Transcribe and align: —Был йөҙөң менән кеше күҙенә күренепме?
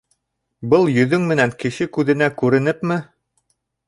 —Был 0.73 0.87
йөҙөң 0.93 1.27
менән 1.31 1.53
кеше 1.63 1.87
күҙенә 1.97 2.31
күренепме? 2.43 2.99